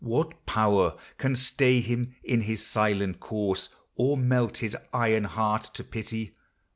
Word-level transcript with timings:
—what 0.17 0.47
power 0.47 0.95
Can 1.19 1.35
stay 1.35 1.79
him 1.79 2.15
in 2.23 2.41
his 2.41 2.65
silent 2.65 3.19
course, 3.19 3.69
or 3.95 4.17
melt 4.17 4.57
His 4.57 4.75
iron 4.91 5.25
heart 5.25 5.65
to 5.75 5.83
pity 5.83 6.33